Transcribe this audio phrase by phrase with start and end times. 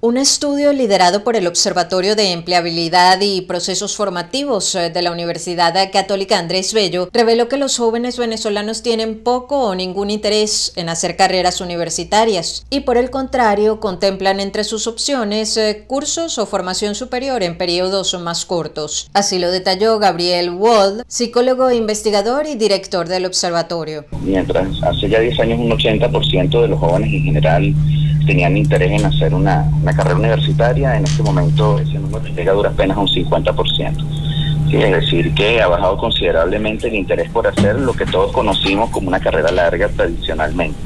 [0.00, 5.74] Un estudio liderado por el Observatorio de Empleabilidad y Procesos Formativos eh, de la Universidad
[5.92, 11.16] Católica Andrés Bello reveló que los jóvenes venezolanos tienen poco o ningún interés en hacer
[11.16, 17.42] carreras universitarias y por el contrario contemplan entre sus opciones eh, cursos o formación superior
[17.42, 19.10] en periodos más cortos.
[19.14, 24.04] Así lo detalló Gabriel Wald, psicólogo, investigador y director del observatorio.
[24.22, 27.74] Mientras hace ya 10 años un 80% de los jóvenes en general
[28.26, 32.74] tenían interés en hacer una, carrera universitaria, en este momento ese número llega a duras
[32.78, 34.04] un 50%.
[34.72, 39.08] es decir, que ha bajado considerablemente el interés por hacer lo que todos conocimos como
[39.08, 40.78] una carrera larga tradicionalmente.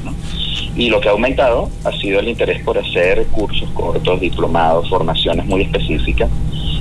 [0.75, 5.45] Y lo que ha aumentado ha sido el interés por hacer cursos cortos, diplomados, formaciones
[5.45, 6.29] muy específicas,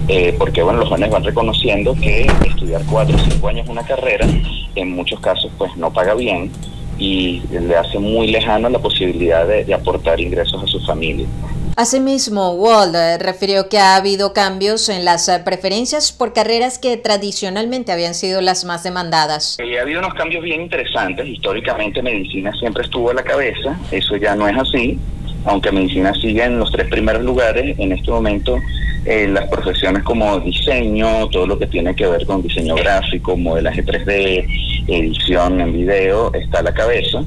[0.09, 4.27] eh, porque bueno, los jóvenes van reconociendo que estudiar cuatro o cinco años una carrera,
[4.75, 6.51] en muchos casos pues no paga bien,
[6.99, 11.27] y le hace muy lejano la posibilidad de, aportar ingresos a su familia.
[11.75, 18.15] Asimismo, Wald refirió que ha habido cambios en las preferencias por carreras que tradicionalmente habían
[18.15, 19.57] sido las más demandadas.
[19.59, 21.27] Eh, ha habido unos cambios bien interesantes.
[21.27, 24.99] Históricamente medicina siempre estuvo a la cabeza, eso ya no es así.
[25.45, 28.59] Aunque medicina sigue en los tres primeros lugares, en este momento
[29.05, 33.85] eh, las profesiones como diseño, todo lo que tiene que ver con diseño gráfico, modelaje
[33.85, 34.47] 3D,
[34.87, 37.25] edición en video está a la cabeza,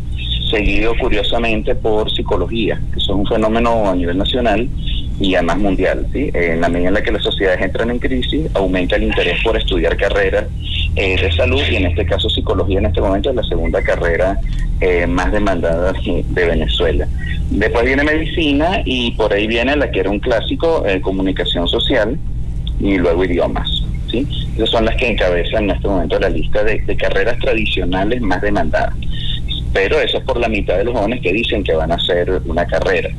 [0.50, 4.68] seguido curiosamente por psicología, que es un fenómeno a nivel nacional
[5.20, 6.08] y además mundial.
[6.14, 6.30] ¿sí?
[6.34, 9.58] En la medida en la que las sociedades entran en crisis, aumenta el interés por
[9.58, 10.46] estudiar carreras
[10.96, 14.40] eh, de salud y en este caso psicología en este momento es la segunda carrera
[14.82, 17.08] eh, más demandada de Venezuela.
[17.50, 22.18] Después viene medicina y por ahí viene la que era un clásico, eh, comunicación social
[22.80, 23.86] y luego idiomas.
[24.10, 24.28] ¿Sí?
[24.56, 28.96] Esas son las que encabezan en este momento la lista de, carreras tradicionales más demandadas.
[29.74, 32.42] Pero eso es por la mitad de los jóvenes que dicen que van a hacer
[32.46, 33.10] una carrera.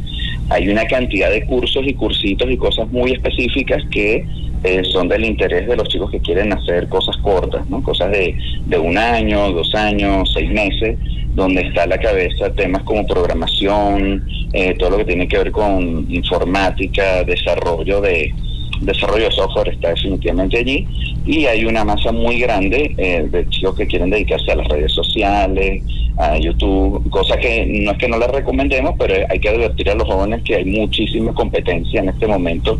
[0.48, 4.24] Hay una cantidad de cursos y cursitos y cosas muy específicas que
[4.64, 7.82] eh, son del interés de los chicos que quieren hacer cosas cortas, ¿no?
[7.82, 8.34] cosas de,
[8.66, 10.96] de un año, dos años, seis meses,
[11.34, 16.06] donde está la cabeza temas como programación, eh, todo lo que tiene que ver con
[16.08, 18.34] informática, desarrollo de,
[18.80, 20.86] desarrollo de software está definitivamente allí
[21.26, 24.92] y hay una masa muy grande eh, de chicos que quieren dedicarse a las redes
[24.92, 25.82] sociales,
[26.18, 29.94] a YouTube, cosa que no es que no les recomendemos, pero hay que advertir a
[29.94, 32.78] los jóvenes que hay muchísima competencia en este momento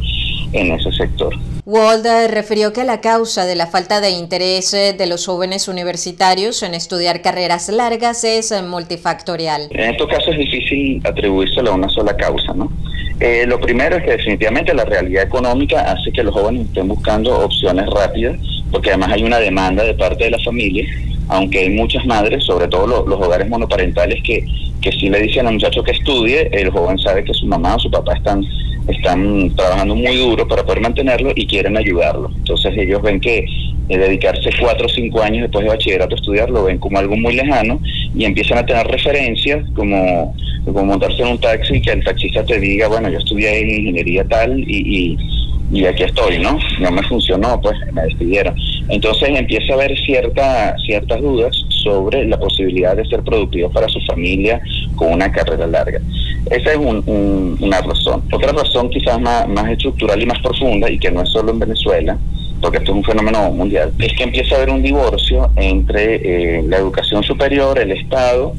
[0.53, 1.35] en ese sector.
[1.65, 6.63] Walder refirió que la causa de la falta de interés eh, de los jóvenes universitarios
[6.63, 9.69] en estudiar carreras largas es eh, multifactorial.
[9.73, 12.71] En estos casos es difícil atribuírselo a una sola causa, ¿no?
[13.19, 17.39] Eh, lo primero es que definitivamente la realidad económica hace que los jóvenes estén buscando
[17.39, 18.39] opciones rápidas,
[18.71, 20.85] porque además hay una demanda de parte de la familia,
[21.29, 24.45] aunque hay muchas madres, sobre todo los, hogares monoparentales, que,
[24.83, 27.79] que si le dicen al muchacho que estudie, el joven sabe que su mamá o
[27.81, 28.45] su papá están,
[28.87, 32.31] están trabajando muy duro para poder mantenerlo y quieren ayudarlo.
[32.37, 33.47] Entonces ellos ven que
[33.89, 37.37] dedicarse cuatro o cinco años después de bachillerato a estudiar lo ven como algo muy
[37.37, 37.81] lejano
[38.17, 40.35] y empiezan a tener referencias como,
[40.73, 43.71] como montarse en un taxi y que el taxista te diga, bueno, yo estudié en
[43.71, 45.17] ingeniería tal y,
[45.73, 46.59] y, aquí estoy, ¿no?
[46.81, 48.55] No me funcionó, pues me despidieron.
[48.89, 54.01] Entonces empieza a haber cierta, ciertas dudas sobre la posibilidad de ser productivos para su
[54.03, 54.61] familia
[54.97, 56.01] con una carrera larga.
[56.51, 58.23] Esa es una razón.
[58.31, 61.59] Otra razón quizás más, más estructural y más profunda, y que no es solo en
[61.59, 62.17] Venezuela,
[62.61, 66.63] porque esto es un fenómeno mundial, es que empieza a haber un divorcio entre eh,
[66.63, 68.55] la educación superior, el Estado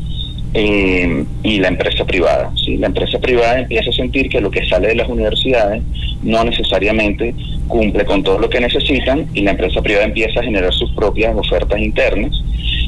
[0.53, 2.51] eh, y la empresa privada.
[2.55, 2.77] ¿sí?
[2.77, 5.83] La empresa privada empieza a sentir que lo que sale de las universidades
[6.23, 7.33] no necesariamente
[7.67, 11.35] cumple con todo lo que necesitan y la empresa privada empieza a generar sus propias
[11.35, 12.31] ofertas internas.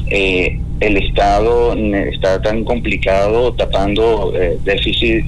[0.08, 4.32] Eh, el Estado está tan complicado tapando
[4.64, 5.24] déficit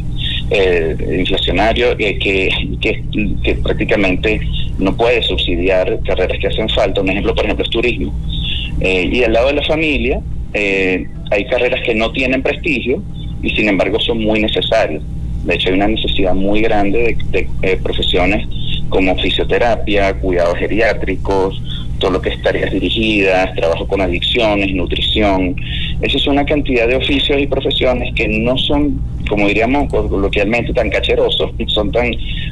[1.18, 2.48] inflacionario que, que,
[3.42, 4.40] que prácticamente
[4.78, 7.00] no puede subsidiar carreras que hacen falta.
[7.00, 8.12] Un ejemplo, por ejemplo, es turismo.
[8.80, 10.20] Eh, y al lado de la familia
[10.54, 13.02] eh, hay carreras que no tienen prestigio
[13.42, 15.02] y sin embargo son muy necesarias.
[15.44, 18.46] De hecho, hay una necesidad muy grande de, eh, profesiones
[18.88, 21.60] como fisioterapia, cuidados geriátricos,
[21.98, 25.56] todo lo que es tareas dirigidas, trabajo con adicciones, nutrición.
[26.00, 30.90] Esa es una cantidad de oficios y profesiones que no son, como diríamos coloquialmente, tan
[30.90, 32.10] cacherosos, son tan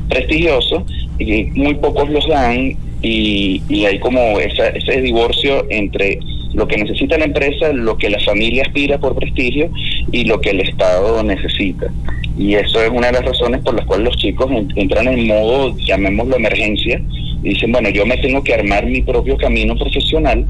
[0.08, 0.84] prestigiosos
[1.18, 6.18] y muy pocos los dan y, hay como ese divorcio entre
[6.52, 9.70] lo que necesita la empresa, lo que la familia aspira por prestigio
[10.12, 11.92] y lo que el Estado necesita.
[12.36, 15.76] Y eso es una de las razones por las cuales los chicos entran en modo,
[15.78, 17.00] llamémoslo emergencia,
[17.42, 20.46] y dicen, bueno, yo me tengo que armar mi propio camino profesional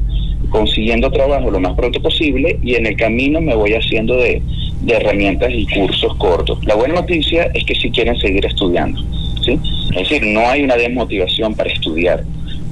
[0.49, 4.41] consiguiendo trabajo lo más pronto posible y en el camino me voy haciendo de,
[4.87, 6.63] herramientas y cursos cortos.
[6.65, 9.01] La buena noticia es que si quieren seguir estudiando,
[9.43, 9.59] ¿sí?
[9.91, 12.23] Es decir, no hay una desmotivación para estudiar.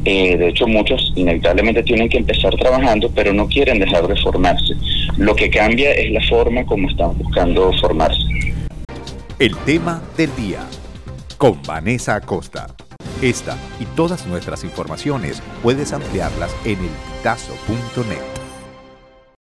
[0.05, 4.73] Eh, de hecho, muchos inevitablemente tienen que empezar trabajando, pero no quieren dejar de formarse.
[5.17, 8.21] Lo que cambia es la forma como están buscando formarse.
[9.39, 10.59] El tema del día
[11.37, 12.67] con Vanessa Acosta.
[13.21, 18.38] Esta y todas nuestras informaciones puedes ampliarlas en el elpitazo.net.